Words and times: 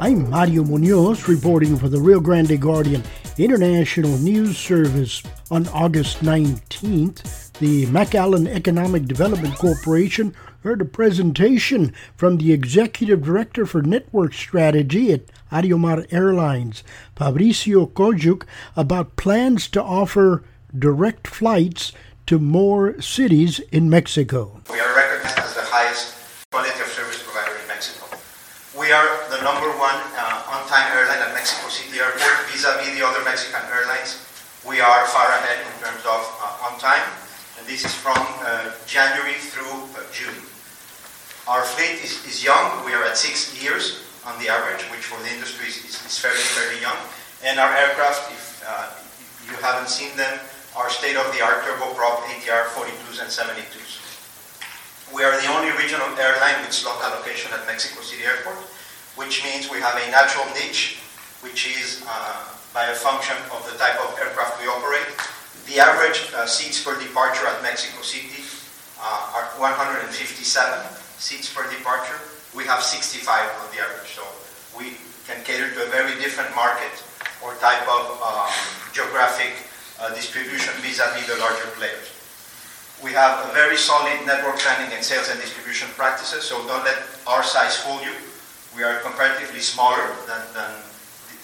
I'm 0.00 0.30
Mario 0.30 0.62
Munoz 0.62 1.26
reporting 1.26 1.76
for 1.76 1.88
the 1.88 2.00
Rio 2.00 2.20
Grande 2.20 2.60
Guardian 2.60 3.02
International 3.36 4.16
News 4.18 4.56
Service. 4.56 5.24
On 5.50 5.66
August 5.68 6.20
19th, 6.20 7.50
the 7.58 7.86
McAllen 7.86 8.46
Economic 8.46 9.06
Development 9.06 9.52
Corporation 9.56 10.36
heard 10.62 10.80
a 10.80 10.84
presentation 10.84 11.92
from 12.16 12.36
the 12.36 12.52
Executive 12.52 13.24
Director 13.24 13.66
for 13.66 13.82
Network 13.82 14.34
Strategy 14.34 15.12
at 15.12 15.22
Aeromar 15.50 16.06
Airlines, 16.12 16.84
Fabricio 17.16 17.90
Cojuc, 17.90 18.44
about 18.76 19.16
plans 19.16 19.66
to 19.70 19.82
offer 19.82 20.44
direct 20.78 21.26
flights 21.26 21.90
to 22.26 22.38
more 22.38 23.00
cities 23.00 23.58
in 23.72 23.90
Mexico. 23.90 24.60
We 24.70 24.78
are 24.78 24.94
recognized 24.94 25.38
as 25.40 25.54
the 25.54 25.62
highest 25.62 26.14
quality 26.52 26.80
of 26.80 26.86
service 26.86 27.20
provider 27.20 27.60
in 27.60 27.66
Mexico. 27.66 28.06
We 28.88 28.96
are 28.96 29.28
the 29.28 29.44
number 29.44 29.68
one 29.76 30.00
uh, 30.16 30.48
on-time 30.48 30.88
airline 30.96 31.20
at 31.20 31.36
Mexico 31.36 31.68
City 31.68 32.00
Airport 32.00 32.48
vis-a-vis 32.48 32.96
the 32.96 33.04
other 33.04 33.20
Mexican 33.20 33.60
airlines. 33.68 34.16
We 34.64 34.80
are 34.80 35.04
far 35.12 35.28
ahead 35.28 35.60
in 35.60 35.76
terms 35.84 36.00
of 36.08 36.24
uh, 36.40 36.64
on 36.64 36.80
time, 36.80 37.04
and 37.60 37.68
this 37.68 37.84
is 37.84 37.92
from 37.92 38.16
uh, 38.16 38.72
January 38.88 39.36
through 39.52 39.92
uh, 39.92 40.00
June. 40.08 40.32
Our 41.44 41.68
fleet 41.68 42.00
is, 42.00 42.16
is 42.24 42.40
young. 42.40 42.80
We 42.88 42.96
are 42.96 43.04
at 43.04 43.20
six 43.20 43.52
years 43.60 44.08
on 44.24 44.40
the 44.40 44.48
average, 44.48 44.80
which 44.88 45.04
for 45.04 45.20
the 45.20 45.36
industry 45.36 45.68
is, 45.68 45.84
is 46.08 46.16
fairly, 46.16 46.40
fairly 46.56 46.80
young. 46.80 46.96
And 47.44 47.60
our 47.60 47.68
aircraft, 47.76 48.32
if 48.32 48.64
uh, 48.64 48.88
you 49.52 49.60
haven't 49.60 49.92
seen 49.92 50.16
them, 50.16 50.32
are 50.72 50.88
state-of-the-art 50.88 51.60
turboprop 51.60 52.24
ATR 52.32 52.72
42s 52.72 53.20
and 53.20 53.28
72s. 53.28 54.00
We 55.12 55.24
are 55.28 55.36
the 55.36 55.48
only 55.52 55.76
regional 55.76 56.08
airline 56.16 56.64
with 56.64 56.72
slot 56.72 57.04
allocation 57.04 57.52
at 57.52 57.68
Mexico 57.68 58.00
City 58.00 58.24
Airport, 58.24 58.64
which 59.18 59.42
means 59.42 59.66
we 59.66 59.82
have 59.82 59.98
a 59.98 60.06
natural 60.14 60.46
niche, 60.54 61.02
which 61.42 61.66
is 61.66 62.06
uh, 62.06 62.46
by 62.72 62.86
a 62.86 62.94
function 62.94 63.34
of 63.50 63.66
the 63.66 63.74
type 63.74 63.98
of 63.98 64.14
aircraft 64.22 64.62
we 64.62 64.70
operate. 64.70 65.10
The 65.66 65.82
average 65.82 66.30
uh, 66.32 66.46
seats 66.46 66.78
per 66.78 66.94
departure 67.02 67.44
at 67.50 67.60
Mexico 67.60 68.00
City 68.00 68.46
uh, 69.02 69.34
are 69.34 69.50
157 69.58 70.06
seats 71.18 71.50
per 71.52 71.66
departure. 71.66 72.14
We 72.54 72.62
have 72.70 72.80
65 72.80 73.26
on 73.58 73.66
the 73.74 73.82
average, 73.82 74.14
so 74.14 74.22
we 74.78 74.94
can 75.26 75.42
cater 75.42 75.66
to 75.66 75.82
a 75.82 75.90
very 75.90 76.14
different 76.22 76.54
market 76.54 76.94
or 77.42 77.58
type 77.58 77.82
of 77.90 78.22
um, 78.22 78.54
geographic 78.94 79.50
uh, 79.98 80.14
distribution 80.14 80.72
vis-a-vis 80.78 81.26
the 81.26 81.36
larger 81.42 81.66
players. 81.74 82.14
We 83.02 83.10
have 83.18 83.50
a 83.50 83.52
very 83.52 83.76
solid 83.76 84.24
network 84.26 84.58
planning 84.62 84.94
and 84.94 85.04
sales 85.04 85.28
and 85.28 85.40
distribution 85.42 85.90
practices, 85.98 86.42
so 86.46 86.62
don't 86.70 86.86
let 86.86 87.02
our 87.26 87.42
size 87.42 87.76
fool 87.82 87.98
you. 88.02 88.14
We 88.76 88.82
are 88.82 89.00
comparatively 89.00 89.60
smaller 89.60 90.14
than, 90.26 90.42
than 90.52 90.70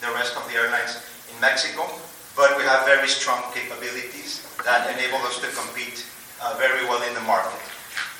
the 0.00 0.12
rest 0.12 0.36
of 0.36 0.44
the 0.48 0.54
airlines 0.58 1.00
in 1.32 1.36
Mexico, 1.40 1.88
but 2.36 2.56
we 2.56 2.64
have 2.64 2.84
very 2.84 3.08
strong 3.08 3.42
capabilities 3.54 4.44
that 4.64 4.90
enable 4.92 5.18
us 5.24 5.40
to 5.40 5.48
compete 5.56 6.04
uh, 6.42 6.56
very 6.58 6.84
well 6.84 7.02
in 7.08 7.14
the 7.14 7.24
market. 7.24 7.60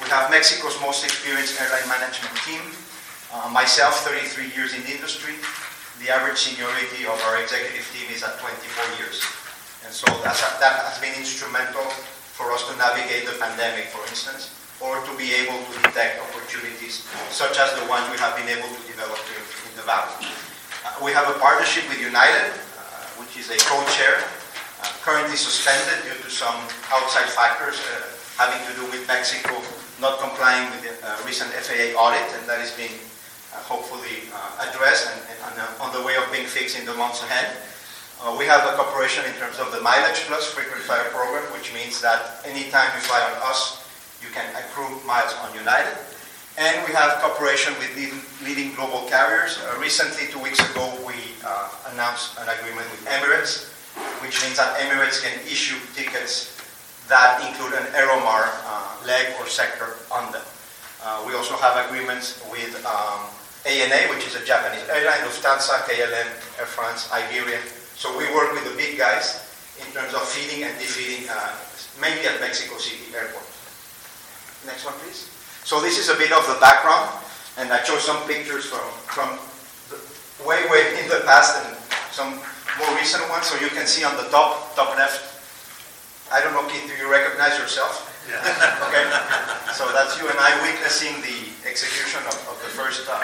We 0.01 0.09
have 0.09 0.31
Mexico's 0.31 0.79
most 0.81 1.05
experienced 1.05 1.61
airline 1.61 1.89
management 1.89 2.35
team. 2.43 2.63
Uh, 3.33 3.51
myself, 3.51 4.07
33 4.07 4.55
years 4.55 4.75
in 4.75 4.83
the 4.87 4.95
industry. 4.95 5.35
The 6.03 6.11
average 6.11 6.39
seniority 6.39 7.07
of 7.07 7.19
our 7.27 7.43
executive 7.43 7.87
team 7.91 8.07
is 8.11 8.23
at 8.23 8.39
24 8.39 8.99
years. 8.99 9.23
And 9.85 9.93
so 9.93 10.07
that 10.25 10.35
has 10.35 10.99
been 10.99 11.15
instrumental 11.15 11.85
for 12.35 12.51
us 12.51 12.67
to 12.67 12.75
navigate 12.79 13.27
the 13.27 13.37
pandemic, 13.39 13.93
for 13.95 14.03
instance, 14.11 14.51
or 14.81 14.99
to 15.05 15.13
be 15.17 15.35
able 15.35 15.59
to 15.59 15.77
detect 15.87 16.19
opportunities 16.31 17.07
such 17.31 17.59
as 17.59 17.71
the 17.79 17.87
ones 17.87 18.07
we 18.11 18.19
have 18.19 18.35
been 18.35 18.49
able 18.51 18.67
to 18.67 18.83
develop 18.87 19.19
in, 19.31 19.43
in 19.71 19.73
the 19.77 19.87
valley. 19.87 20.13
Uh, 20.85 20.93
we 21.03 21.13
have 21.13 21.29
a 21.31 21.37
partnership 21.39 21.87
with 21.89 22.01
United, 22.01 22.53
uh, 22.53 23.21
which 23.23 23.39
is 23.39 23.51
a 23.51 23.59
codeshare, 23.71 24.21
uh, 24.83 24.91
currently 25.01 25.37
suspended 25.37 26.03
due 26.05 26.19
to 26.21 26.29
some 26.29 26.55
outside 26.93 27.29
factors 27.31 27.81
uh, 27.81 28.05
having 28.37 28.61
to 28.67 28.73
do 28.77 28.85
with 28.91 29.07
Mexico 29.07 29.55
not 30.03 30.19
complying 30.19 30.67
with 30.75 30.83
the 30.83 30.95
uh, 31.07 31.15
recent 31.23 31.51
FAA 31.55 31.95
audit, 31.95 32.27
and 32.35 32.43
that 32.51 32.59
is 32.59 32.75
being 32.75 32.91
uh, 33.55 33.63
hopefully 33.63 34.27
addressed 34.59 35.07
and, 35.15 35.23
and 35.47 35.55
on 35.79 35.95
the 35.95 36.03
way 36.03 36.19
of 36.19 36.27
being 36.35 36.47
fixed 36.47 36.77
in 36.79 36.85
the 36.85 36.95
months 36.95 37.23
ahead. 37.23 37.55
Uh, 38.23 38.35
we 38.39 38.47
have 38.47 38.65
a 38.67 38.77
cooperation 38.77 39.25
in 39.27 39.35
terms 39.37 39.59
of 39.59 39.71
the 39.71 39.81
Mileage 39.81 40.27
Plus 40.27 40.49
frequent 40.51 40.81
flyer 40.83 41.05
program, 41.11 41.45
which 41.53 41.75
means 41.75 42.01
that 42.01 42.41
anytime 42.47 42.89
you 42.95 43.03
fly 43.05 43.21
on 43.21 43.37
us, 43.51 43.85
you 44.23 44.31
can 44.33 44.47
miles 45.07 45.35
on 45.45 45.55
United. 45.55 45.97
And 46.57 46.87
we 46.87 46.95
have 46.95 47.19
cooperation 47.19 47.75
with 47.83 47.91
leading, 47.97 48.23
leading 48.47 48.75
global 48.75 49.09
carriers. 49.11 49.59
Uh, 49.59 49.79
recently, 49.81 50.31
two 50.31 50.39
weeks 50.39 50.63
ago, 50.71 50.87
we 51.07 51.15
uh, 51.45 51.69
announced 51.93 52.39
an 52.39 52.47
agreement 52.49 52.87
with 52.95 53.03
Emirates, 53.11 53.71
which 54.23 54.43
means 54.43 54.57
that 54.57 54.79
Emirates 54.79 55.23
can 55.23 55.35
issue 55.51 55.77
tickets 55.95 56.55
that 57.09 57.43
include 57.45 57.75
an 57.75 57.87
Aeromar 57.93 58.49
uh, 58.65 58.97
leg 59.07 59.35
or 59.41 59.47
sector 59.47 59.99
on 60.15 60.31
them. 60.33 60.47
Uh, 61.03 61.23
we 61.27 61.35
also 61.35 61.57
have 61.57 61.77
agreements 61.91 62.41
with 62.51 62.73
um, 62.87 63.29
ANA, 63.67 64.09
which 64.15 64.27
is 64.27 64.37
a 64.37 64.45
Japanese 64.45 64.89
airline, 64.89 65.21
Lufthansa, 65.27 65.85
KLM, 65.85 66.29
Air 66.61 66.71
France, 66.71 67.11
Iberia, 67.13 67.61
so 67.97 68.11
we 68.19 68.27
work 68.35 68.53
with 68.53 68.65
the 68.67 68.77
big 68.77 68.99
guys 68.99 69.47
in 69.79 69.87
terms 69.95 70.13
of 70.15 70.23
feeding 70.27 70.65
and 70.67 70.75
defeating, 70.79 71.29
uh, 71.31 71.55
mainly 72.01 72.27
at 72.27 72.41
Mexico 72.41 72.77
City 72.79 73.15
Airport. 73.15 73.47
Next 74.67 74.85
one, 74.85 74.95
please. 75.05 75.29
So 75.65 75.81
this 75.81 75.99
is 75.99 76.09
a 76.09 76.17
bit 76.17 76.33
of 76.33 76.45
the 76.49 76.59
background, 76.61 77.09
and 77.57 77.73
I 77.73 77.81
chose 77.81 78.05
some 78.05 78.21
pictures 78.27 78.65
from, 78.67 78.85
from 79.09 79.29
the, 79.89 79.99
way, 80.45 80.61
way 80.69 81.01
in 81.01 81.09
the 81.09 81.25
past 81.25 81.65
and 81.65 81.77
some 82.13 82.41
more 82.81 82.93
recent 82.97 83.25
ones. 83.29 83.47
So 83.47 83.61
you 83.61 83.69
can 83.69 83.87
see 83.87 84.05
on 84.05 84.17
the 84.17 84.29
top, 84.29 84.77
top 84.77 84.97
left, 84.97 85.21
I 86.33 86.41
don't 86.41 86.53
know, 86.53 86.65
Keith, 86.69 86.85
do 86.89 86.95
you 86.97 87.11
recognize 87.11 87.57
yourself? 87.59 88.11
Yeah. 88.29 88.41
okay. 88.89 89.05
So 89.77 89.85
that's 89.93 90.17
you 90.17 90.29
and 90.29 90.39
I 90.41 90.57
witnessing 90.65 91.21
the 91.21 91.53
execution 91.69 92.25
of, 92.25 92.37
of 92.49 92.57
the 92.65 92.73
first 92.73 93.05
uh, 93.09 93.21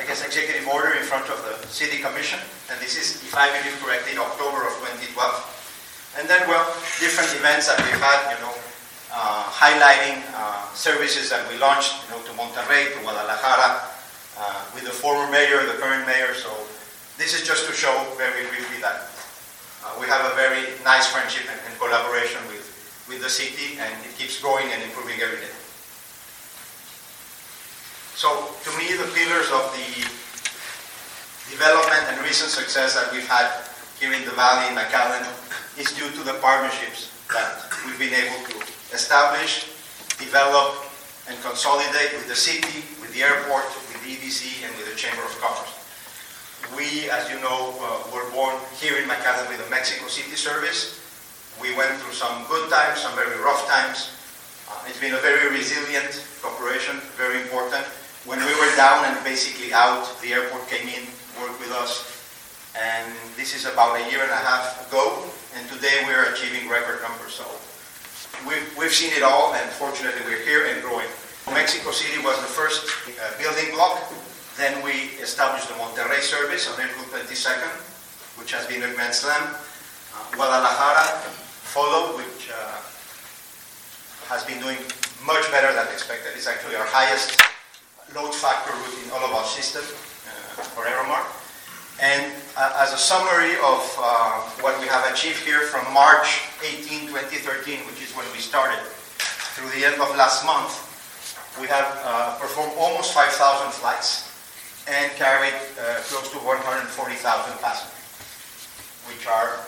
I 0.00 0.06
guess, 0.08 0.24
executive 0.24 0.64
order 0.64 0.96
in 0.96 1.04
front 1.04 1.28
of 1.28 1.36
the 1.44 1.60
city 1.68 2.00
commission. 2.00 2.40
And 2.72 2.80
this 2.80 2.96
is, 2.96 3.20
if 3.20 3.36
I 3.36 3.52
believe 3.52 3.76
correctly, 3.84 4.16
in 4.16 4.18
October 4.18 4.64
of 4.64 4.72
2012. 4.80 5.12
And 6.16 6.24
then, 6.24 6.40
well, 6.48 6.64
different 6.96 7.28
events 7.36 7.68
that 7.68 7.76
we've 7.84 8.00
had, 8.00 8.32
you 8.32 8.40
know, 8.40 8.54
highlighting 9.10 10.22
uh, 10.34 10.70
services 10.72 11.30
that 11.30 11.42
we 11.50 11.58
launched, 11.58 11.94
you 12.06 12.14
know, 12.14 12.22
to 12.22 12.32
Monterrey, 12.38 12.94
to 12.94 12.98
Guadalajara, 13.02 13.82
uh, 14.38 14.64
with 14.74 14.84
the 14.84 14.94
former 14.94 15.30
mayor, 15.30 15.60
and 15.60 15.68
the 15.68 15.78
current 15.82 16.06
mayor. 16.06 16.34
So 16.34 16.50
this 17.18 17.34
is 17.34 17.46
just 17.46 17.66
to 17.66 17.72
show 17.72 17.92
very 18.16 18.46
briefly 18.48 18.80
that 18.80 19.10
uh, 19.84 19.96
we 19.98 20.06
have 20.06 20.24
a 20.30 20.34
very 20.36 20.78
nice 20.84 21.10
friendship 21.10 21.44
and, 21.50 21.60
and 21.66 21.74
collaboration 21.78 22.40
with, 22.48 22.64
with 23.08 23.20
the 23.20 23.30
city, 23.30 23.78
and 23.78 23.92
it 24.06 24.14
keeps 24.16 24.40
growing 24.40 24.70
and 24.72 24.82
improving 24.82 25.20
every 25.20 25.42
day. 25.42 25.54
So 28.14 28.28
to 28.28 28.70
me, 28.76 28.92
the 28.94 29.08
pillars 29.16 29.48
of 29.48 29.64
the 29.72 30.04
development 31.50 32.04
and 32.12 32.20
recent 32.22 32.50
success 32.50 32.94
that 32.94 33.10
we've 33.12 33.26
had 33.26 33.48
here 33.98 34.12
in 34.12 34.24
the 34.24 34.36
Valley 34.36 34.68
in 34.68 34.78
McAllen 34.78 35.24
is 35.80 35.90
due 35.96 36.08
to 36.12 36.22
the 36.22 36.38
partnerships 36.38 37.10
that 37.32 37.64
we've 37.84 37.98
been 37.98 38.12
able 38.12 38.44
to 38.48 38.59
establish, 38.92 39.70
develop, 40.18 40.86
and 41.28 41.36
consolidate 41.42 42.12
with 42.18 42.28
the 42.28 42.34
city, 42.34 42.82
with 43.00 43.12
the 43.14 43.22
airport, 43.22 43.66
with 43.90 44.02
the 44.02 44.16
EDC, 44.16 44.66
and 44.66 44.74
with 44.76 44.90
the 44.90 44.96
Chamber 44.96 45.22
of 45.22 45.32
Commerce. 45.40 45.74
We, 46.76 47.10
as 47.10 47.28
you 47.30 47.40
know, 47.40 47.74
uh, 47.80 48.10
were 48.14 48.30
born 48.30 48.56
here 48.78 48.96
in 48.98 49.08
McAllen 49.08 49.48
with 49.48 49.62
the 49.62 49.70
Mexico 49.70 50.06
City 50.06 50.36
service. 50.36 50.98
We 51.60 51.74
went 51.76 51.90
through 52.00 52.14
some 52.14 52.46
good 52.46 52.70
times, 52.70 53.00
some 53.00 53.14
very 53.14 53.38
rough 53.40 53.66
times. 53.66 54.14
Uh, 54.70 54.78
it's 54.86 55.00
been 55.00 55.14
a 55.14 55.22
very 55.22 55.50
resilient 55.50 56.24
corporation, 56.42 56.98
very 57.16 57.42
important 57.42 57.84
when 58.26 58.38
we 58.38 58.52
were 58.60 58.76
down 58.76 59.04
and 59.06 59.16
basically 59.24 59.72
out, 59.72 60.04
the 60.20 60.34
airport 60.34 60.68
came 60.68 60.86
in, 60.88 61.08
worked 61.40 61.58
with 61.58 61.72
us, 61.72 62.04
and 62.76 63.10
this 63.34 63.56
is 63.56 63.64
about 63.64 63.96
a 63.96 64.10
year 64.10 64.20
and 64.20 64.30
a 64.30 64.42
half 64.44 64.86
ago, 64.86 65.24
and 65.56 65.66
today 65.70 66.04
we 66.06 66.12
are 66.12 66.28
achieving 66.28 66.68
record 66.68 67.00
numbers. 67.00 67.32
So 67.32 67.48
we've, 68.46 68.66
we've 68.78 68.92
seen 68.92 69.12
it 69.12 69.22
all, 69.22 69.54
and 69.54 69.68
fortunately 69.70 70.20
we're 70.26 70.42
here 70.44 70.66
and 70.66 70.82
growing. 70.82 71.08
Mexico 71.50 71.90
City 71.90 72.22
was 72.22 72.36
the 72.40 72.52
first 72.52 72.86
uh, 73.18 73.38
building 73.38 73.74
block. 73.74 73.98
Then 74.56 74.82
we 74.84 75.16
established 75.22 75.68
the 75.68 75.74
Monterrey 75.74 76.20
service 76.20 76.68
on 76.70 76.80
April 76.80 77.04
22nd, 77.10 77.72
which 78.38 78.52
has 78.52 78.66
been 78.66 78.82
a 78.82 78.92
grand 78.94 79.14
slam. 79.14 79.42
Uh, 79.42 80.24
Guadalajara 80.36 81.06
followed, 81.74 82.18
which 82.18 82.50
uh, 82.50 82.78
has 84.28 84.44
been 84.44 84.60
doing 84.60 84.78
much 85.26 85.44
better 85.50 85.72
than 85.72 85.86
expected. 85.88 86.32
It's 86.36 86.46
actually 86.46 86.76
our 86.76 86.86
highest 86.86 87.40
load 88.14 88.34
factor 88.34 88.72
route 88.74 88.98
in 89.04 89.10
all 89.10 89.24
of 89.24 89.32
our 89.32 89.46
system 89.46 89.82
uh, 89.82 90.62
for 90.74 90.84
Aeromar. 90.84 91.39
And 92.00 92.32
uh, 92.56 92.80
as 92.80 92.92
a 92.92 92.98
summary 92.98 93.54
of 93.60 93.80
uh, 94.00 94.40
what 94.64 94.80
we 94.80 94.86
have 94.88 95.04
achieved 95.12 95.44
here 95.44 95.68
from 95.68 95.92
March 95.92 96.48
18, 96.64 97.08
2013, 97.08 97.80
which 97.86 98.00
is 98.02 98.10
when 98.16 98.24
we 98.32 98.38
started, 98.38 98.80
through 99.52 99.68
the 99.78 99.84
end 99.84 100.00
of 100.00 100.08
last 100.16 100.44
month, 100.46 100.72
we 101.60 101.66
have 101.66 102.00
uh, 102.04 102.38
performed 102.40 102.72
almost 102.78 103.12
5,000 103.12 103.72
flights. 103.72 104.30
and 104.88 105.12
carried 105.14 105.54
uh, 105.78 106.00
close 106.08 106.30
to 106.32 106.38
140,000 106.38 106.90
passengers, 107.60 107.94
which 109.06 109.26
are, 109.26 109.60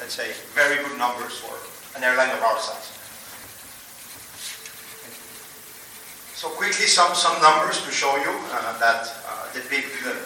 let's 0.00 0.14
say, 0.14 0.32
very 0.54 0.82
good 0.82 0.96
numbers 0.98 1.38
for 1.38 1.54
an 1.96 2.02
airline 2.02 2.30
of 2.30 2.42
our 2.42 2.58
size. 2.58 2.90
So 6.34 6.48
quickly, 6.48 6.86
some, 6.86 7.14
some 7.14 7.40
numbers 7.42 7.84
to 7.84 7.90
show 7.92 8.16
you 8.16 8.34
uh, 8.50 8.78
that 8.80 9.14
uh, 9.28 9.52
depict 9.52 10.02
the, 10.02 10.16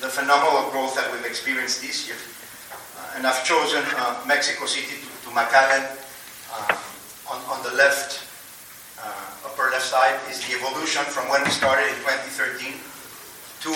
the 0.00 0.08
phenomenal 0.08 0.70
growth 0.70 0.94
that 0.94 1.10
we've 1.12 1.24
experienced 1.24 1.82
this 1.82 2.06
year. 2.06 2.16
Uh, 2.70 3.16
and 3.16 3.26
I've 3.26 3.44
chosen 3.44 3.82
uh, 3.96 4.22
Mexico 4.26 4.66
City 4.66 4.96
to, 5.00 5.08
to 5.26 5.30
McAllen. 5.34 5.84
Uh, 6.52 6.78
on, 7.28 7.38
on 7.52 7.62
the 7.62 7.76
left, 7.76 8.24
uh, 9.02 9.50
upper 9.50 9.70
left 9.70 9.84
side, 9.84 10.16
is 10.30 10.40
the 10.48 10.56
evolution 10.56 11.04
from 11.04 11.28
when 11.28 11.44
we 11.44 11.50
started 11.50 11.84
in 11.88 11.98
2013 12.06 12.78
to 13.66 13.74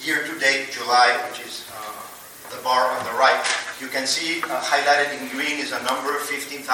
year 0.00 0.24
to 0.24 0.32
date, 0.40 0.72
July, 0.72 1.12
which 1.28 1.44
is 1.44 1.68
the 2.48 2.56
bar 2.64 2.88
on 2.88 3.04
the 3.04 3.12
right. 3.20 3.36
You 3.80 3.88
can 3.88 4.06
see 4.06 4.40
highlighted 4.40 5.12
in 5.20 5.28
green 5.28 5.60
is 5.60 5.72
a 5.72 5.82
number, 5.84 6.16
15,699 6.24 6.64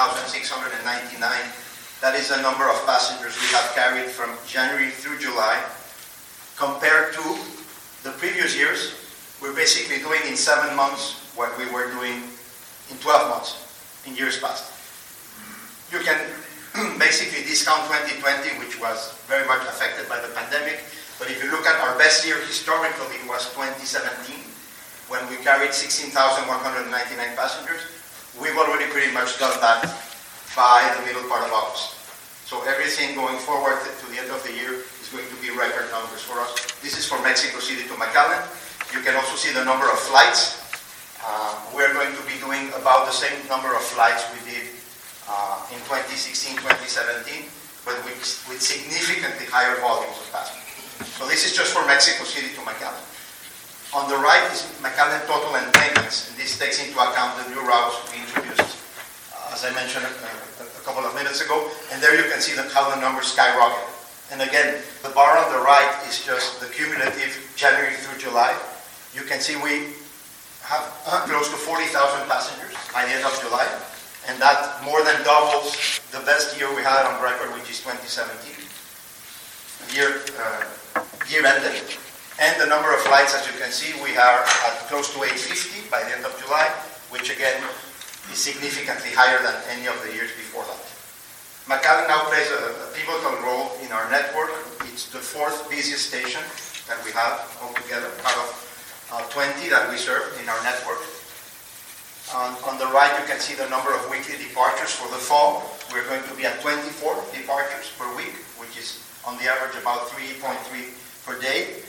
that 2.01 2.13
is 2.13 2.29
the 2.29 2.39
number 2.41 2.69
of 2.69 2.77
passengers 2.85 3.33
we 3.41 3.47
have 3.57 3.73
carried 3.73 4.05
from 4.05 4.29
January 4.45 4.91
through 4.91 5.17
July. 5.17 5.57
Compared 6.57 7.13
to 7.13 7.21
the 8.01 8.09
previous 8.17 8.57
years, 8.57 8.97
we're 9.37 9.53
basically 9.53 10.01
doing 10.01 10.17
in 10.25 10.33
seven 10.33 10.73
months 10.75 11.21
what 11.37 11.53
we 11.53 11.69
were 11.69 11.85
doing 11.93 12.25
in 12.89 12.97
12 12.97 13.29
months 13.29 13.61
in 14.09 14.17
years 14.17 14.41
past. 14.41 14.65
You 15.93 16.01
can 16.01 16.17
basically 16.97 17.45
discount 17.45 17.85
2020, 17.85 18.57
which 18.57 18.81
was 18.81 19.13
very 19.29 19.45
much 19.45 19.61
affected 19.69 20.09
by 20.09 20.17
the 20.17 20.33
pandemic. 20.33 20.81
But 21.21 21.29
if 21.29 21.37
you 21.45 21.53
look 21.53 21.69
at 21.69 21.77
our 21.85 21.93
best 22.01 22.25
year 22.25 22.41
historically, 22.41 23.21
it 23.21 23.29
was 23.29 23.53
2017, 23.53 24.41
when 25.13 25.21
we 25.29 25.37
carried 25.45 25.77
16,199 25.77 26.89
passengers. 27.37 27.85
We've 28.41 28.57
already 28.57 28.89
pretty 28.89 29.13
much 29.13 29.37
done 29.37 29.53
that 29.61 29.85
by 30.57 30.81
the 30.97 31.05
middle 31.05 31.29
part 31.29 31.45
of 31.45 31.53
August. 31.53 31.93
So 32.49 32.65
everything 32.65 33.13
going 33.13 33.37
forward 33.45 33.77
to 33.77 34.05
the 34.09 34.17
end 34.17 34.33
of 34.33 34.41
the 34.41 34.57
year 34.57 34.81
is 35.07 35.15
going 35.15 35.29
to 35.31 35.39
be 35.39 35.47
record 35.55 35.87
numbers 35.87 36.19
for 36.19 36.35
us. 36.43 36.51
This 36.83 36.99
is 36.99 37.07
for 37.07 37.15
Mexico 37.23 37.63
City 37.63 37.87
to 37.87 37.95
McAllen. 37.95 38.43
You 38.91 38.99
can 38.99 39.15
also 39.15 39.39
see 39.39 39.55
the 39.55 39.63
number 39.63 39.87
of 39.87 39.95
flights. 39.95 40.59
Uh, 41.23 41.55
we're 41.71 41.91
going 41.95 42.11
to 42.11 42.23
be 42.27 42.35
doing 42.43 42.67
about 42.75 43.07
the 43.07 43.15
same 43.15 43.35
number 43.47 43.71
of 43.71 43.79
flights 43.95 44.27
we 44.35 44.43
did 44.43 44.67
uh, 45.31 45.63
in 45.71 45.79
2016, 45.87 46.59
2017, 46.59 47.47
but 47.87 47.95
with, 48.03 48.19
with 48.51 48.59
significantly 48.59 49.47
higher 49.47 49.79
volumes 49.79 50.19
of 50.19 50.27
passengers. 50.35 51.07
So 51.15 51.23
this 51.23 51.47
is 51.47 51.55
just 51.55 51.71
for 51.71 51.87
Mexico 51.87 52.27
City 52.27 52.51
to 52.59 52.61
McAllen. 52.67 52.99
On 53.95 54.11
the 54.11 54.19
right 54.19 54.43
is 54.51 54.67
McAllen 54.83 55.23
total 55.23 55.55
enplanements, 55.55 56.27
and 56.27 56.35
this 56.35 56.59
takes 56.59 56.83
into 56.83 56.99
account 56.99 57.39
the 57.39 57.55
new 57.55 57.63
routes 57.63 57.95
we 58.11 58.19
introduced 58.19 58.75
as 59.55 59.63
I 59.63 59.73
mentioned 59.73 60.05
a, 60.05 60.11
a, 60.61 60.81
couple 60.85 61.01
of 61.01 61.15
minutes 61.15 61.41
ago. 61.41 61.71
And 61.91 62.03
there 62.03 62.13
you 62.13 62.29
can 62.29 62.41
see 62.41 62.53
the, 62.53 62.61
how 62.69 62.93
the 62.93 63.01
numbers 63.01 63.33
skyrocket. 63.33 63.96
And 64.31 64.41
again, 64.41 64.83
the 65.03 65.09
bar 65.09 65.37
on 65.37 65.51
the 65.53 65.63
right 65.63 66.03
is 66.07 66.23
just 66.23 66.59
the 66.59 66.67
cumulative 66.67 67.31
January 67.55 67.95
through 67.95 68.19
July. 68.19 68.51
You 69.13 69.21
can 69.23 69.39
see 69.39 69.55
we 69.55 69.95
have 70.67 70.83
uh, 71.07 71.23
close 71.23 71.47
to 71.47 71.55
40,000 71.55 72.27
passengers 72.27 72.75
by 72.91 73.05
the 73.05 73.11
end 73.11 73.23
of 73.23 73.31
July. 73.39 73.63
And 74.27 74.35
that 74.41 74.83
more 74.83 74.99
than 75.07 75.23
doubles 75.23 76.01
the 76.11 76.19
best 76.27 76.59
year 76.59 76.67
we 76.75 76.83
had 76.83 77.07
on 77.07 77.23
record, 77.23 77.55
which 77.55 77.71
is 77.71 77.79
2017. 77.79 78.51
Year, 79.95 80.19
uh, 80.35 80.67
year 81.31 81.47
ended. 81.47 81.79
And 82.39 82.61
the 82.61 82.67
number 82.67 82.93
of 82.93 82.99
flights, 83.07 83.33
as 83.33 83.47
you 83.47 83.55
can 83.55 83.71
see, 83.71 83.95
we 84.03 84.11
are 84.19 84.43
at 84.67 84.75
close 84.91 85.13
to 85.15 85.23
850 85.23 85.89
by 85.89 86.03
the 86.03 86.19
end 86.19 86.25
of 86.25 86.35
July, 86.43 86.67
which 87.09 87.31
again 87.31 87.63
is 88.31 88.37
significantly 88.37 89.09
higher 89.15 89.39
than 89.39 89.55
any 89.71 89.87
of 89.87 89.95
the 90.03 90.11
years 90.11 90.35
before 90.35 90.67
that. 90.67 90.86
McAllen 91.67 92.07
now 92.07 92.23
plays 92.31 92.47
a, 92.47 92.63
a, 92.79 92.87
pivotal 92.95 93.43
role 93.43 93.75
in 93.83 93.91
our 93.91 94.07
network. 94.07 94.55
It's 94.87 95.11
the 95.11 95.19
fourth 95.19 95.67
busiest 95.69 96.07
station 96.07 96.39
that 96.87 96.95
we 97.03 97.11
have 97.11 97.43
altogether, 97.59 98.07
out 98.23 98.39
of 98.39 98.49
uh, 99.11 99.27
20 99.27 99.67
that 99.67 99.91
we 99.91 99.99
serve 99.99 100.31
in 100.39 100.47
our 100.47 100.63
network. 100.63 101.03
On, 102.31 102.55
on, 102.71 102.79
the 102.79 102.87
right, 102.95 103.11
you 103.19 103.27
can 103.27 103.43
see 103.43 103.51
the 103.51 103.67
number 103.67 103.91
of 103.91 103.99
weekly 104.07 104.39
departures 104.39 104.95
for 104.95 105.11
the 105.11 105.19
fall. 105.19 105.67
We're 105.91 106.07
going 106.07 106.23
to 106.23 106.33
be 106.39 106.47
at 106.47 106.63
24 106.63 107.35
departures 107.35 107.91
per 107.99 108.07
week, 108.15 108.39
which 108.63 108.79
is 108.79 109.03
on 109.27 109.35
the 109.35 109.51
average 109.51 109.75
about 109.75 110.07
3.3 110.15 110.55
per 111.27 111.35
day. 111.43 111.83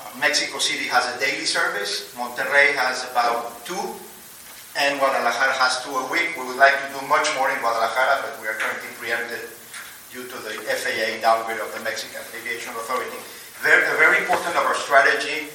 Uh, 0.00 0.08
Mexico 0.16 0.56
City 0.56 0.88
has 0.88 1.04
a 1.12 1.20
daily 1.20 1.44
service. 1.44 2.08
Monterrey 2.16 2.72
has 2.72 3.04
about 3.12 3.52
two 3.68 4.00
and 4.78 5.00
Guadalajara 5.02 5.54
has 5.58 5.82
two 5.82 5.90
a 5.90 6.06
week. 6.12 6.38
We 6.38 6.46
would 6.46 6.60
like 6.60 6.78
to 6.78 6.88
do 6.94 7.02
much 7.10 7.26
more 7.34 7.50
in 7.50 7.58
Guadalajara, 7.58 8.22
but 8.22 8.38
we 8.38 8.46
are 8.46 8.54
currently 8.54 8.90
preempted 9.02 9.50
due 10.14 10.26
to 10.26 10.36
the 10.46 10.54
FAA 10.70 11.18
downgrade 11.18 11.58
of 11.58 11.70
the 11.74 11.82
Mexican 11.82 12.22
Aviation 12.34 12.70
Authority. 12.78 13.18
Very, 13.62 13.82
very 13.98 14.22
important 14.22 14.54
of 14.54 14.62
our 14.62 14.78
strategy, 14.78 15.50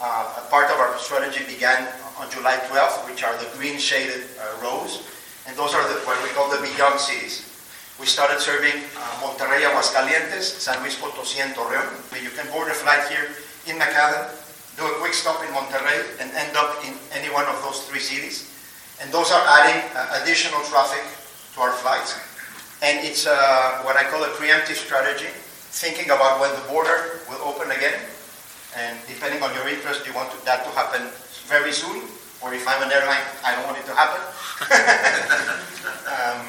uh, 0.00 0.46
part 0.48 0.70
of 0.70 0.78
our 0.78 0.96
strategy 0.98 1.42
began 1.44 1.86
on 2.18 2.30
July 2.30 2.56
12th, 2.70 3.06
which 3.10 3.22
are 3.22 3.34
the 3.38 3.48
green 3.58 3.78
shaded 3.78 4.24
uh, 4.38 4.62
rows, 4.62 5.02
and 5.46 5.56
those 5.56 5.74
are 5.74 5.82
the, 5.90 5.98
what 6.06 6.16
we 6.22 6.30
call 6.30 6.48
the 6.50 6.62
beyond 6.62 6.98
cities. 6.98 7.46
We 7.98 8.06
started 8.06 8.40
serving 8.40 8.80
uh, 8.96 9.20
Monterrey, 9.20 9.60
Aguascalientes, 9.66 10.56
San 10.56 10.80
Luis 10.80 10.96
Potosí, 10.96 11.42
and 11.44 11.52
Torreón. 11.54 12.00
You 12.16 12.30
can 12.30 12.48
board 12.50 12.68
a 12.68 12.74
flight 12.74 13.04
here 13.12 13.28
in 13.68 13.76
McAllen, 13.76 14.30
do 14.78 14.86
a 14.86 14.94
quick 15.04 15.12
stop 15.12 15.42
in 15.44 15.50
Monterrey, 15.52 16.00
and 16.20 16.32
end 16.32 16.56
up 16.56 16.80
in 16.86 16.94
any 17.12 17.28
one 17.28 17.44
of 17.44 17.60
those 17.62 17.84
three 17.84 18.00
cities. 18.00 18.48
And 19.00 19.10
those 19.10 19.32
are 19.32 19.42
adding 19.48 19.80
uh, 19.96 20.20
additional 20.22 20.60
traffic 20.68 21.00
to 21.54 21.60
our 21.60 21.72
flights. 21.72 22.20
And 22.82 23.04
it's 23.04 23.26
uh, 23.26 23.80
what 23.82 23.96
I 23.96 24.04
call 24.04 24.24
a 24.24 24.32
preemptive 24.36 24.76
strategy, 24.76 25.28
thinking 25.72 26.12
about 26.12 26.40
when 26.40 26.52
the 26.52 26.64
border 26.68 27.20
will 27.28 27.40
open 27.44 27.72
again. 27.72 27.96
And 28.76 28.96
depending 29.08 29.42
on 29.42 29.52
your 29.56 29.68
interest, 29.68 30.06
you 30.06 30.12
want 30.12 30.30
to, 30.32 30.38
that 30.44 30.64
to 30.64 30.70
happen 30.76 31.08
very 31.48 31.72
soon. 31.72 32.04
Or 32.40 32.52
if 32.54 32.64
I'm 32.68 32.80
an 32.84 32.92
airline, 32.92 33.24
I 33.44 33.56
don't 33.56 33.66
want 33.66 33.76
it 33.80 33.86
to 33.88 33.94
happen. 33.96 34.20
um, 36.08 36.40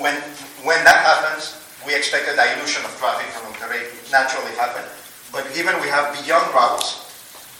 when, 0.00 0.16
when 0.64 0.80
that 0.84 1.04
happens, 1.04 1.56
we 1.84 1.96
expect 1.96 2.28
a 2.28 2.36
dilution 2.36 2.84
of 2.84 2.92
traffic 2.96 3.26
from 3.32 3.52
Monterrey 3.52 3.92
naturally 4.12 4.52
happen. 4.56 4.84
But 5.32 5.48
given 5.52 5.76
we 5.80 5.88
have 5.88 6.12
beyond 6.20 6.52
routes, 6.54 7.08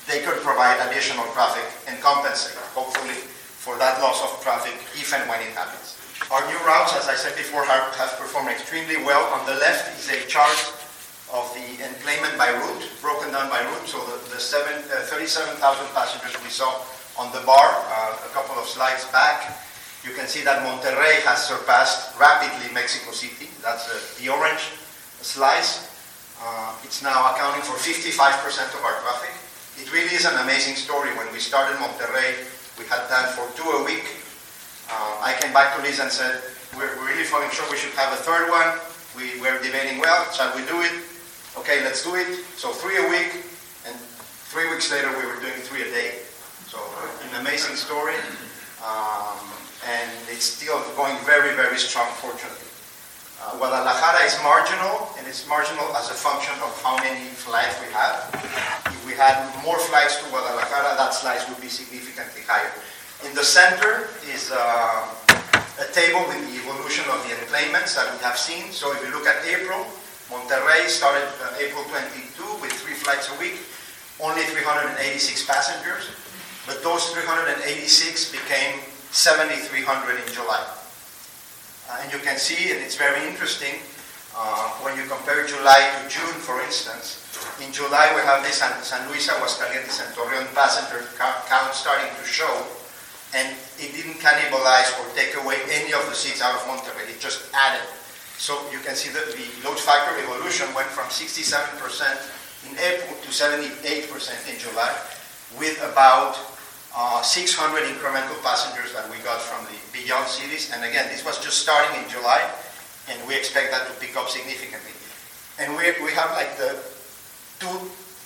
they 0.09 0.21
could 0.21 0.41
provide 0.41 0.81
additional 0.89 1.25
traffic 1.33 1.65
and 1.89 2.01
compensate, 2.01 2.57
hopefully, 2.73 3.32
for 3.63 3.79
that 3.79 4.03
loss 4.03 4.19
of 4.27 4.43
traffic 4.43 4.75
if 4.99 5.15
and 5.15 5.23
when 5.31 5.39
it 5.39 5.55
happens. 5.55 5.95
Our 6.35 6.43
new 6.51 6.59
routes, 6.67 6.99
as 6.99 7.07
I 7.07 7.15
said 7.15 7.39
before, 7.39 7.63
have, 7.63 7.95
have 7.95 8.19
performed 8.19 8.51
extremely 8.51 8.99
well. 9.07 9.23
On 9.39 9.47
the 9.47 9.55
left 9.63 9.87
is 10.03 10.11
a 10.11 10.27
chart 10.27 10.59
of 11.31 11.47
the 11.55 11.79
enplanement 11.79 12.35
by 12.35 12.51
route, 12.51 12.91
broken 12.99 13.31
down 13.31 13.47
by 13.55 13.63
route. 13.63 13.87
So 13.87 14.03
the, 14.11 14.19
the 14.35 14.43
uh, 14.43 15.07
37,000 15.07 15.63
passengers 15.95 16.35
we 16.43 16.51
saw 16.51 16.83
on 17.15 17.31
the 17.31 17.41
bar 17.47 17.71
uh, 17.87 18.27
a 18.27 18.31
couple 18.35 18.59
of 18.59 18.67
slides 18.67 19.07
back, 19.15 19.55
you 20.03 20.11
can 20.19 20.27
see 20.27 20.43
that 20.43 20.67
Monterrey 20.67 21.23
has 21.23 21.47
surpassed 21.47 22.19
rapidly 22.19 22.67
Mexico 22.75 23.15
City. 23.15 23.47
That's 23.63 23.87
uh, 23.87 23.95
the 24.19 24.27
orange 24.29 24.75
slice. 25.23 25.87
Uh, 26.43 26.75
it's 26.83 27.03
now 27.03 27.31
accounting 27.31 27.63
for 27.63 27.79
55% 27.79 28.11
of 28.75 28.83
our 28.83 28.99
traffic. 29.07 29.31
It 29.79 29.93
really 29.95 30.11
is 30.11 30.27
an 30.27 30.35
amazing 30.43 30.75
story. 30.75 31.15
When 31.15 31.31
we 31.31 31.39
started 31.39 31.79
Monterrey, 31.79 32.43
we 32.83 32.89
had 32.89 33.07
planned 33.07 33.31
for 33.39 33.47
two 33.55 33.69
a 33.79 33.85
week. 33.85 34.03
Uh, 34.91 35.23
I 35.23 35.39
came 35.39 35.53
back 35.55 35.77
to 35.77 35.83
Liz 35.83 36.01
and 36.01 36.11
said, 36.11 36.43
we're, 36.75 36.91
we're 36.99 37.15
really 37.15 37.23
falling 37.23 37.51
short. 37.51 37.71
We 37.71 37.79
should 37.79 37.95
have 37.95 38.13
a 38.13 38.17
third 38.17 38.51
one. 38.51 38.75
We 39.15 39.39
were 39.39 39.63
debating, 39.63 40.01
well, 40.01 40.27
shall 40.33 40.51
we 40.57 40.67
do 40.67 40.83
it? 40.83 40.91
Okay, 41.59 41.85
let's 41.85 42.03
do 42.03 42.17
it. 42.17 42.43
So 42.59 42.73
three 42.73 42.99
a 42.99 43.07
week, 43.07 43.47
and 43.87 43.95
three 44.51 44.67
weeks 44.71 44.91
later 44.91 45.09
we 45.15 45.27
were 45.27 45.39
doing 45.39 45.63
three 45.63 45.83
a 45.83 45.91
day. 45.95 46.27
So 46.67 46.81
an 47.31 47.41
amazing 47.41 47.77
story, 47.77 48.17
um, 48.83 49.39
and 49.87 50.11
it's 50.27 50.45
still 50.45 50.83
going 50.97 51.15
very, 51.23 51.55
very 51.55 51.79
strong, 51.79 52.09
fortunately. 52.19 52.72
Uh, 53.43 53.59
Guadalajara 53.59 54.23
is 54.23 54.39
marginal, 54.47 55.11
and 55.19 55.27
it's 55.27 55.49
marginal 55.51 55.91
as 55.99 56.11
a 56.11 56.15
function 56.15 56.55
of 56.63 56.71
how 56.79 56.95
many 57.03 57.27
flights 57.35 57.75
we 57.83 57.91
have. 57.91 58.31
If 58.87 59.03
we 59.03 59.19
had 59.19 59.35
more 59.67 59.83
flights 59.91 60.23
to 60.23 60.31
Guadalajara, 60.31 60.95
that 60.95 61.11
slice 61.11 61.43
would 61.51 61.59
be 61.59 61.67
significantly 61.67 62.47
higher. 62.47 62.71
In 63.27 63.35
the 63.35 63.43
center 63.43 64.15
is 64.31 64.55
uh, 64.55 65.11
a 65.83 65.89
table 65.91 66.23
with 66.31 66.39
the 66.39 66.55
evolution 66.63 67.03
of 67.11 67.19
the 67.27 67.35
enplanements 67.35 67.99
that 67.99 68.07
we 68.15 68.23
have 68.23 68.39
seen. 68.39 68.71
So 68.71 68.95
if 68.95 69.03
you 69.03 69.11
look 69.11 69.27
at 69.27 69.43
April, 69.43 69.91
Monterrey 70.31 70.87
started 70.87 71.27
uh, 71.43 71.59
April 71.59 71.83
22 71.91 72.63
with 72.63 72.71
three 72.79 72.95
flights 72.95 73.27
a 73.27 73.37
week, 73.43 73.59
only 74.23 74.47
386 74.55 74.95
passengers, 75.51 76.15
but 76.63 76.79
those 76.87 77.11
386 77.11 77.59
became 78.31 78.79
7,300 79.11 80.23
in 80.23 80.31
July. 80.31 80.63
And 82.01 82.13
you 82.13 82.19
can 82.19 82.39
see, 82.39 82.73
and 82.73 82.81
it's 82.81 82.97
very 82.97 83.21
interesting, 83.29 83.77
uh, 84.33 84.73
when 84.81 84.97
you 84.97 85.05
compare 85.05 85.45
July 85.45 85.93
to 86.01 86.09
June, 86.09 86.33
for 86.41 86.63
instance, 86.65 87.21
in 87.61 87.73
July, 87.73 88.09
we 88.17 88.23
have 88.25 88.41
this 88.43 88.65
San, 88.65 88.73
San 88.83 89.05
Luis, 89.09 89.29
Aguascalientes, 89.29 90.01
and 90.01 90.09
Torreon 90.17 90.49
passenger 90.55 91.05
count 91.19 91.75
starting 91.75 92.09
to 92.17 92.25
show, 92.25 92.49
and 93.35 93.53
it 93.77 93.93
didn't 93.93 94.17
cannibalize 94.25 94.89
or 95.01 95.05
take 95.15 95.37
away 95.37 95.61
any 95.69 95.93
of 95.93 96.05
the 96.09 96.15
seats 96.15 96.41
out 96.41 96.55
of 96.55 96.63
Monterrey. 96.65 97.09
It 97.11 97.21
just 97.21 97.53
added. 97.53 97.85
So 98.39 98.57
you 98.73 98.79
can 98.81 98.97
see 98.97 99.13
that 99.13 99.29
the 99.37 99.45
load 99.69 99.79
factor 99.79 100.17
evolution 100.17 100.73
went 100.75 100.89
from 100.89 101.07
67% 101.13 101.45
in 102.71 102.79
April 102.79 103.15
to 103.21 103.29
78% 103.29 104.09
in 104.49 104.59
July, 104.59 104.97
with 105.59 105.77
about 105.85 106.41
uh, 106.95 107.23
600 107.23 107.89
incremental 107.89 108.37
passengers 108.45 108.93
that 108.93 109.09
we 109.09 109.17
got 109.25 109.41
from 109.41 109.65
the 109.67 109.79
beyond 109.97 110.29
cities. 110.29 110.71
And 110.75 110.85
again, 110.85 111.09
this 111.09 111.25
was 111.25 111.41
just 111.41 111.65
starting 111.65 112.03
in 112.03 112.09
July, 112.09 112.45
and 113.09 113.17
we 113.27 113.35
expect 113.35 113.73
that 113.73 113.89
to 113.89 113.93
pick 113.97 114.17
up 114.17 114.29
significantly. 114.29 114.93
And 115.61 115.73
we, 115.77 115.89
we 116.05 116.13
have 116.13 116.33
like 116.37 116.57
the 116.57 116.77
two, 117.61 117.73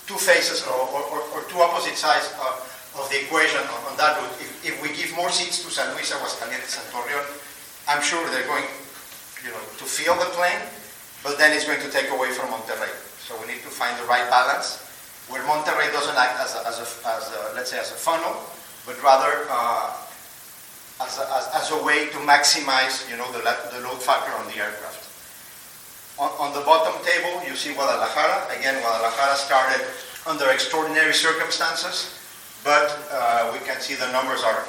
two 0.07 0.19
faces 0.19 0.63
or, 0.67 0.75
or, 0.91 1.21
or 1.35 1.41
two 1.47 1.59
opposite 1.59 1.95
sides 1.95 2.27
of 2.95 3.05
the 3.11 3.23
equation 3.23 3.61
on, 3.71 3.93
on 3.93 3.95
that 3.95 4.19
route. 4.19 4.35
If, 4.41 4.51
if, 4.65 4.75
we 4.81 4.89
give 4.95 5.15
more 5.15 5.29
seats 5.29 5.63
to 5.63 5.69
San 5.71 5.93
Luis, 5.93 6.11
Aguascalientes, 6.11 6.75
and 6.75 6.87
Torreon, 6.91 7.23
I'm 7.87 8.01
sure 8.01 8.19
they're 8.31 8.47
going 8.47 8.67
you 9.43 9.51
know, 9.51 9.63
to 9.79 9.85
fill 9.85 10.15
the 10.19 10.27
plane, 10.35 10.59
but 11.23 11.37
then 11.37 11.55
it's 11.55 11.63
going 11.63 11.79
to 11.79 11.91
take 11.91 12.09
away 12.11 12.31
from 12.31 12.49
Monterrey. 12.49 12.91
So 13.21 13.35
we 13.39 13.47
need 13.47 13.61
to 13.63 13.71
find 13.71 13.95
the 13.99 14.07
right 14.07 14.27
balance 14.29 14.83
where 15.27 15.43
Monterrey 15.43 15.91
doesn't 15.91 16.15
act 16.15 16.39
as 16.39 16.55
a, 16.55 16.67
as 16.67 16.79
a, 16.79 16.87
as 17.07 17.23
a 17.31 17.55
let's 17.55 17.71
say, 17.71 17.79
as 17.79 17.91
a 17.91 17.99
funnel, 17.99 18.31
but 18.87 18.95
rather 19.03 19.45
uh, 19.51 19.91
as, 21.03 21.19
a, 21.19 21.27
as, 21.59 21.69
a 21.75 21.83
way 21.83 22.07
to 22.07 22.17
maximize, 22.23 23.03
you 23.11 23.19
know, 23.19 23.27
the, 23.35 23.43
the 23.43 23.83
load 23.83 24.01
factor 24.01 24.31
on 24.39 24.47
the 24.47 24.55
aircraft. 24.55 25.03
On, 26.17 26.31
on, 26.39 26.55
the 26.55 26.65
bottom 26.65 26.95
table, 27.05 27.43
you 27.45 27.53
see 27.53 27.75
Guadalajara. 27.75 28.47
Again, 28.57 28.79
Guadalajara 28.81 29.35
started 29.35 29.85
under 30.25 30.49
extraordinary 30.49 31.13
circumstances, 31.13 32.17
but 32.63 32.89
uh, 33.11 33.51
we 33.53 33.59
can 33.67 33.77
see 33.83 33.93
the 33.93 34.09
numbers 34.11 34.41
are 34.41 34.65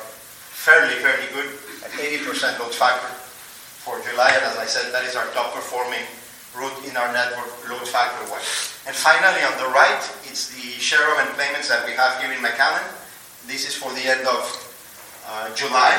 fairly, 0.53 0.99
fairly 1.01 1.25
good 1.33 1.49
at 1.87 1.95
80% 1.95 2.59
load 2.59 2.75
factor 2.75 3.09
for 3.81 4.03
July. 4.05 4.35
And 4.35 4.45
as 4.45 4.59
I 4.59 4.67
said, 4.67 4.93
that 4.93 5.07
is 5.07 5.17
our 5.17 5.25
top 5.33 5.55
performing 5.55 6.05
route 6.59 6.77
in 6.85 6.99
our 6.99 7.09
network 7.15 7.49
load 7.71 7.87
factor 7.87 8.21
wise. 8.29 8.75
And 8.85 8.93
finally, 8.93 9.41
on 9.47 9.55
the 9.63 9.71
right, 9.73 10.03
it's 10.29 10.51
the 10.53 10.77
share 10.77 11.07
of 11.07 11.23
enplanements 11.23 11.71
that 11.71 11.87
we 11.87 11.95
have 11.95 12.21
here 12.21 12.35
in 12.35 12.43
McAllen. 12.43 12.85
This 13.49 13.65
is 13.65 13.75
for 13.75 13.89
the 13.97 14.05
end 14.05 14.29
of 14.29 14.45
uh, 15.25 15.49
July 15.57 15.97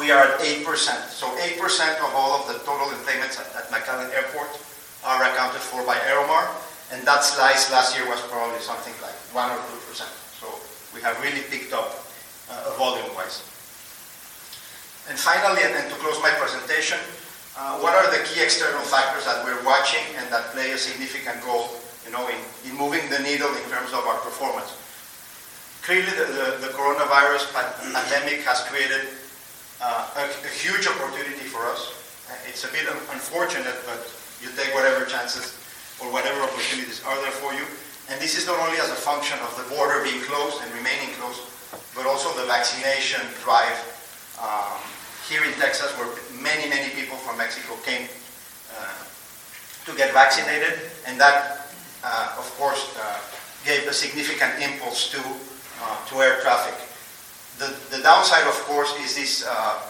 we 0.00 0.10
are 0.10 0.24
at 0.26 0.40
8%. 0.40 0.64
So 1.12 1.28
8% 1.28 1.60
of 2.02 2.10
all 2.16 2.40
of 2.40 2.48
the 2.48 2.58
total 2.64 2.90
enplanements 2.90 3.38
at, 3.38 3.46
at 3.54 3.70
McAllen 3.70 4.10
Airport 4.16 4.50
are 5.04 5.22
accounted 5.22 5.60
for 5.60 5.84
by 5.86 5.94
Aeromar, 6.10 6.50
and 6.90 7.06
that 7.06 7.22
slice 7.22 7.70
last 7.70 7.94
year 7.94 8.08
was 8.08 8.18
probably 8.26 8.58
something 8.58 8.94
like 8.98 9.14
1 9.30 9.50
or 9.50 9.60
2%. 9.60 10.02
So 10.40 10.50
we 10.90 11.04
have 11.04 11.14
really 11.22 11.46
picked 11.52 11.72
up 11.72 12.02
uh, 12.50 12.74
volume-wise. 12.74 13.44
And 15.06 15.14
finally, 15.14 15.62
and, 15.62 15.74
and, 15.76 15.86
to 15.86 15.96
close 16.02 16.18
my 16.18 16.34
presentation, 16.34 16.98
uh, 17.54 17.78
what 17.78 17.94
are 17.94 18.10
the 18.10 18.24
key 18.26 18.42
external 18.42 18.82
factors 18.82 19.24
that 19.24 19.44
we're 19.44 19.62
watching 19.62 20.02
and 20.18 20.26
that 20.32 20.50
play 20.50 20.72
a 20.72 20.78
significant 20.78 21.44
role 21.46 21.70
you 22.04 22.10
know, 22.10 22.26
in, 22.26 22.40
in 22.66 22.74
moving 22.74 23.06
the 23.08 23.20
needle 23.22 23.52
in 23.54 23.62
terms 23.70 23.92
of 23.94 24.02
our 24.02 24.18
performance? 24.26 24.74
Clearly, 25.86 26.10
the, 26.18 26.26
the, 26.34 26.66
the 26.66 26.72
coronavirus 26.74 27.46
pandemic 27.54 28.42
has 28.42 28.66
created 28.66 29.06
uh, 29.78 30.18
a, 30.18 30.26
a, 30.26 30.50
huge 30.50 30.82
opportunity 30.82 31.46
for 31.46 31.62
us. 31.70 31.94
It's 32.50 32.66
a 32.66 32.72
bit 32.74 32.90
unfortunate, 33.14 33.78
but 33.86 34.02
you 34.42 34.50
take 34.58 34.74
whatever 34.74 35.06
chances 35.06 35.54
or 36.02 36.10
whatever 36.10 36.42
opportunities 36.42 37.06
are 37.06 37.14
there 37.22 37.30
for 37.30 37.54
you. 37.54 37.62
And 38.10 38.18
this 38.18 38.34
is 38.34 38.50
not 38.50 38.58
only 38.66 38.82
as 38.82 38.90
a 38.90 38.98
function 38.98 39.38
of 39.46 39.54
the 39.54 39.62
border 39.70 40.02
being 40.02 40.18
closed 40.26 40.58
and 40.58 40.74
remaining 40.74 41.14
closed, 41.22 41.46
but 41.94 42.02
also 42.02 42.34
the 42.34 42.50
vaccination 42.50 43.22
drive 43.46 43.78
um, 44.42 44.82
here 45.30 45.46
in 45.46 45.54
Texas, 45.62 45.94
where 46.02 46.10
many, 46.42 46.66
many 46.66 46.90
people 46.98 47.14
from 47.14 47.38
Mexico 47.38 47.78
came 47.86 48.10
uh, 48.74 49.06
to 49.86 49.94
get 49.94 50.10
vaccinated, 50.10 50.82
and 51.06 51.14
that, 51.14 51.70
uh, 52.02 52.42
of 52.42 52.46
course, 52.58 52.90
uh, 52.98 53.22
gave 53.62 53.86
a 53.86 53.94
significant 53.94 54.50
impulse 54.58 55.14
to 55.14 55.22
uh, 55.82 55.98
to 56.08 56.22
air 56.22 56.40
traffic. 56.40 56.76
The, 57.58 57.72
the 57.94 58.02
downside, 58.02 58.46
of 58.46 58.56
course, 58.68 58.92
is 59.00 59.16
this 59.16 59.46
uh, 59.48 59.80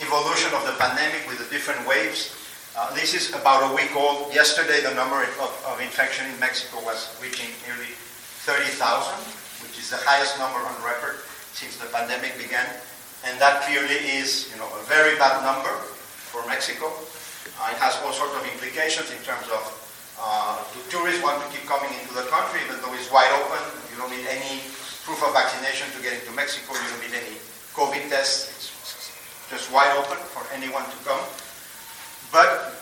evolution 0.00 0.52
of 0.56 0.64
the 0.64 0.72
pandemic 0.80 1.28
with 1.28 1.38
the 1.38 1.48
different 1.52 1.86
waves. 1.86 2.32
Uh, 2.72 2.88
this 2.96 3.12
is 3.12 3.34
about 3.36 3.68
a 3.68 3.74
week 3.76 3.92
old. 3.94 4.32
Yesterday, 4.32 4.80
the 4.80 4.94
number 4.96 5.20
of, 5.20 5.52
of 5.68 5.76
infection 5.80 6.24
in 6.24 6.36
Mexico 6.40 6.80
was 6.84 7.12
reaching 7.20 7.52
nearly 7.68 7.92
30,000, 8.48 8.72
which 9.60 9.76
is 9.76 9.92
the 9.92 10.00
highest 10.08 10.40
number 10.40 10.56
on 10.56 10.72
record 10.80 11.20
since 11.52 11.76
the 11.76 11.86
pandemic 11.92 12.32
began. 12.40 12.64
And 13.28 13.36
that 13.38 13.62
clearly 13.68 14.00
is 14.16 14.48
you 14.50 14.56
know, 14.56 14.66
a 14.80 14.82
very 14.88 15.14
bad 15.20 15.44
number 15.44 15.70
for 16.32 16.40
Mexico. 16.48 16.88
Uh, 17.60 17.70
it 17.70 17.78
has 17.78 18.00
all 18.02 18.16
sorts 18.16 18.34
of 18.34 18.42
implications 18.48 19.12
in 19.12 19.20
terms 19.20 19.46
of 19.52 19.62
uh, 20.22 20.58
do 20.72 20.80
tourists 20.88 21.22
want 21.22 21.42
to 21.42 21.46
keep 21.50 21.66
coming 21.66 21.90
into 21.98 22.14
the 22.14 22.24
country 22.30 22.60
even 22.64 22.78
though 22.80 22.94
it's 22.94 23.10
wide 23.10 23.30
open, 23.42 23.60
you 23.90 23.96
don't 23.98 24.10
need 24.10 24.24
any 24.28 24.62
proof 25.02 25.22
of 25.26 25.34
vaccination 25.34 25.90
to 25.96 26.02
get 26.02 26.14
into 26.14 26.30
Mexico. 26.32 26.74
You 26.78 26.86
don't 26.90 27.02
need 27.02 27.16
any 27.18 27.36
COVID 27.74 28.06
tests. 28.06 28.50
It's 28.54 28.70
just 29.50 29.72
wide 29.74 29.90
open 29.98 30.18
for 30.30 30.46
anyone 30.54 30.84
to 30.86 30.98
come. 31.02 31.22
But 32.30 32.78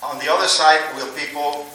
on 0.00 0.18
the 0.22 0.30
other 0.30 0.46
side, 0.46 0.80
will 0.94 1.10
people 1.18 1.66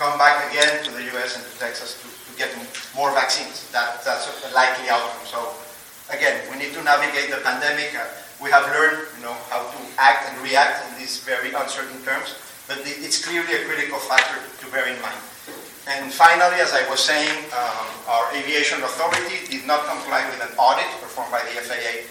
come 0.00 0.18
back 0.18 0.50
again 0.50 0.82
to 0.84 0.90
the 0.90 1.04
US 1.14 1.36
and 1.36 1.44
to 1.44 1.52
Texas 1.60 2.00
to, 2.02 2.06
to 2.08 2.30
get 2.38 2.50
more 2.96 3.12
vaccines? 3.12 3.70
That, 3.70 4.02
that's 4.04 4.26
a 4.26 4.54
likely 4.54 4.88
outcome. 4.88 5.26
So 5.28 5.38
again, 6.10 6.40
we 6.50 6.58
need 6.58 6.72
to 6.74 6.82
navigate 6.82 7.30
the 7.30 7.44
pandemic. 7.44 7.94
Uh, 7.94 8.08
we 8.42 8.50
have 8.50 8.66
learned 8.74 9.06
you 9.16 9.22
know, 9.22 9.36
how 9.52 9.62
to 9.62 9.78
act 9.98 10.28
and 10.30 10.40
react 10.42 10.88
in 10.90 10.98
these 10.98 11.22
very 11.22 11.52
uncertain 11.52 12.00
terms, 12.02 12.34
but 12.66 12.80
it's 12.82 13.24
clearly 13.24 13.54
a 13.54 13.64
critical 13.64 13.98
factor 13.98 14.40
to 14.40 14.64
bear 14.72 14.88
in 14.88 15.00
mind. 15.00 15.20
And 15.86 16.08
finally, 16.08 16.64
as 16.64 16.72
I 16.72 16.88
was 16.88 17.00
saying, 17.00 17.44
um, 17.52 17.86
our 18.08 18.32
aviation 18.32 18.80
authority 18.82 19.44
did 19.52 19.66
not 19.66 19.84
comply 19.84 20.24
with 20.32 20.40
an 20.40 20.56
audit 20.56 20.88
performed 21.04 21.30
by 21.30 21.44
the 21.44 21.60
FAA, 21.60 22.08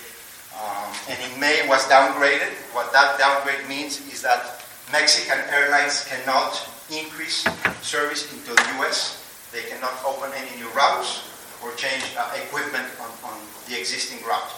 um, 0.54 0.94
and 1.10 1.18
in 1.26 1.40
May 1.40 1.66
was 1.68 1.82
downgraded. 1.90 2.54
What 2.78 2.94
that 2.94 3.18
downgrade 3.18 3.68
means 3.68 3.98
is 4.14 4.22
that 4.22 4.62
Mexican 4.92 5.42
airlines 5.50 6.06
cannot 6.06 6.54
increase 6.94 7.50
service 7.82 8.30
into 8.30 8.54
the 8.54 8.66
U.S. 8.78 9.18
They 9.52 9.66
cannot 9.66 9.98
open 10.06 10.30
any 10.38 10.54
new 10.62 10.70
routes 10.78 11.26
or 11.64 11.74
change 11.74 12.04
uh, 12.18 12.30
equipment 12.46 12.86
on, 13.02 13.10
on, 13.26 13.38
the 13.70 13.80
existing 13.80 14.20
route. 14.28 14.52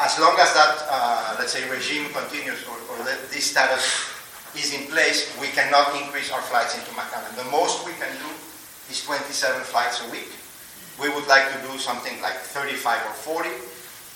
As 0.00 0.18
long 0.18 0.34
as 0.40 0.52
that, 0.52 0.82
uh, 0.90 1.36
let's 1.38 1.52
say, 1.52 1.62
regime 1.70 2.10
continues 2.10 2.66
or, 2.66 2.74
or 2.90 3.04
this 3.06 3.54
status 3.54 4.15
is 4.58 4.72
in 4.74 4.88
place, 4.88 5.32
we 5.40 5.48
cannot 5.52 5.94
increase 6.00 6.32
our 6.32 6.42
flights 6.42 6.76
into 6.76 6.90
McAllen. 6.92 7.32
The 7.36 7.48
most 7.50 7.86
we 7.86 7.92
can 8.00 8.10
do 8.20 8.30
is 8.90 9.04
27 9.04 9.62
flights 9.68 10.02
a 10.04 10.10
week. 10.10 10.32
We 11.00 11.12
would 11.12 11.28
like 11.28 11.52
to 11.52 11.58
do 11.68 11.76
something 11.78 12.16
like 12.22 12.40
35 12.56 13.04
or 13.04 13.14
40. 13.44 13.50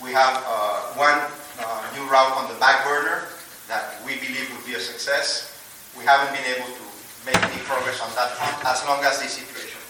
We 0.01 0.13
have 0.17 0.41
uh, 0.49 0.97
one 0.97 1.21
uh, 1.61 1.85
new 1.93 2.09
route 2.09 2.33
on 2.41 2.49
the 2.49 2.59
back 2.59 2.85
burner 2.89 3.29
that 3.69 4.01
we 4.05 4.17
believe 4.17 4.49
will 4.49 4.65
be 4.65 4.75
a 4.75 4.83
success. 4.83 5.53
We 5.97 6.05
haven't 6.05 6.33
been 6.33 6.49
able 6.57 6.73
to 6.73 6.85
make 7.29 7.37
any 7.37 7.61
progress 7.69 8.01
on 8.01 8.09
that 8.17 8.33
front 8.41 8.57
as 8.65 8.81
long 8.89 9.05
as 9.05 9.21
this 9.21 9.37
situation 9.37 9.81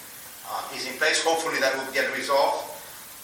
uh, 0.50 0.74
is 0.74 0.90
in 0.90 0.98
place. 0.98 1.22
Hopefully 1.22 1.62
that 1.62 1.78
will 1.78 1.88
get 1.94 2.10
resolved. 2.16 2.66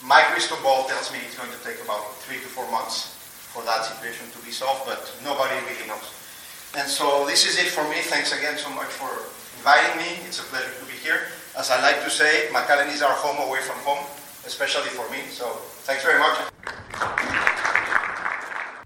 My 0.04 0.23
crystal 0.30 0.59
ball 0.62 0.87
tells 0.87 1.11
me 1.11 1.18
it's 1.26 1.35
going 1.35 1.50
to 1.50 1.61
take 1.66 1.83
about 1.83 2.14
three 2.23 2.38
to 2.38 2.49
four 2.54 2.71
months 2.71 3.18
for 3.50 3.64
that 3.64 3.83
situation 3.83 4.30
to 4.30 4.38
be 4.47 4.52
solved, 4.52 4.87
but 4.87 5.00
nobody 5.25 5.56
really 5.66 5.88
knows. 5.88 6.06
And 6.76 6.87
so 6.87 7.25
this 7.25 7.47
is 7.49 7.56
it 7.59 7.68
for 7.68 7.88
me. 7.88 7.97
Thanks 8.02 8.37
again 8.37 8.59
so 8.59 8.68
much 8.68 8.88
for 8.88 9.09
inviting 9.56 9.97
me. 9.97 10.21
It's 10.28 10.40
a 10.40 10.42
pleasure 10.42 10.68
to 10.78 10.85
be 10.85 10.92
here. 10.92 11.21
As 11.56 11.71
I 11.71 11.80
like 11.80 12.04
to 12.04 12.11
say, 12.11 12.49
McAllen 12.52 12.92
is 12.92 13.00
our 13.00 13.14
home 13.14 13.49
away 13.49 13.61
from 13.62 13.78
home, 13.78 14.04
especially 14.45 14.90
for 14.90 15.11
me. 15.11 15.21
So 15.30 15.47
thanks 15.88 16.04
very 16.04 16.18
much. 16.18 16.37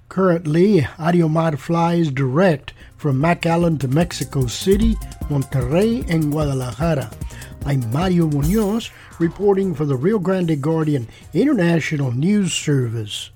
Currently, 0.08 0.82
Aeromar 0.98 1.58
flies 1.58 2.12
direct 2.12 2.74
from 2.96 3.18
McAllen 3.18 3.80
to 3.80 3.88
Mexico 3.88 4.46
City, 4.46 4.94
Monterrey, 5.28 6.08
and 6.08 6.30
Guadalajara. 6.30 7.10
I'm 7.66 7.90
Mario 7.92 8.28
Munoz 8.28 8.90
reporting 9.18 9.74
for 9.74 9.84
the 9.84 9.96
Rio 9.96 10.20
Grande 10.20 10.62
Guardian 10.62 11.08
International 11.34 12.12
News 12.12 12.52
Service. 12.52 13.30